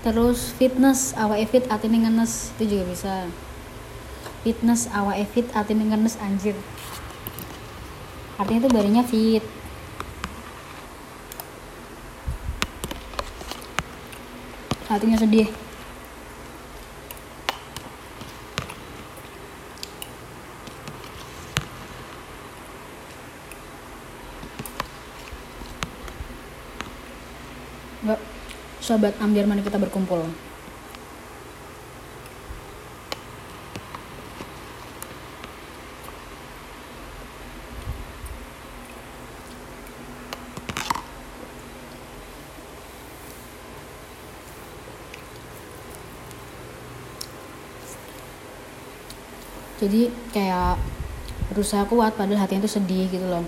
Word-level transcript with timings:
terus 0.00 0.56
fitness 0.56 1.12
awak 1.16 1.44
fit 1.52 1.64
atine 1.68 2.00
ngenes. 2.04 2.52
Itu 2.56 2.64
juga 2.76 2.84
bisa. 2.88 3.14
Fitness 4.40 4.88
awak 4.92 5.20
fit 5.32 5.48
atine 5.52 5.84
ngenes 5.88 6.16
anjir. 6.16 6.56
Artinya 8.40 8.64
itu 8.64 8.70
badannya 8.72 9.04
fit. 9.04 9.44
Hatinya 14.90 15.14
sedih. 15.20 15.46
Enggak, 28.00 28.20
sobat 28.80 29.14
ambiar 29.20 29.44
mari 29.44 29.60
kita 29.60 29.76
berkumpul. 29.76 30.24
Jadi 49.80 50.12
kayak 50.36 50.76
berusaha 51.48 51.88
kuat 51.88 52.12
padahal 52.12 52.44
hatinya 52.44 52.68
tuh 52.68 52.74
sedih 52.76 53.08
gitu 53.08 53.24
loh. 53.24 53.44